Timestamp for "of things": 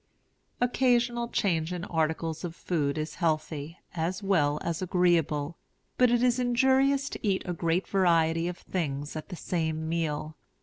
8.47-9.15